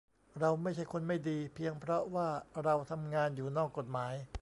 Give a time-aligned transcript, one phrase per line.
[0.39, 2.27] เราไม่ใช่คนไม่ดีเพียงเพราะว่า
[2.63, 4.13] เราทำงานอยู่นอกกฎหมาย